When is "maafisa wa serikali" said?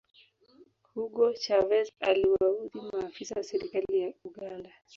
2.91-3.99